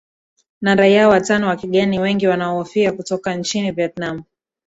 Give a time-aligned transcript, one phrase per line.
[0.61, 4.23] na raia watano wa kigeni wengi wanaohofia kutoka nchini vietnam